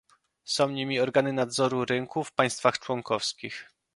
Są 0.43 0.69
nimi 0.69 0.99
organy 0.99 1.33
nadzoru 1.33 1.85
rynku 1.85 2.23
w 2.23 2.31
państwach 2.33 2.79
członkowskich 2.79 3.69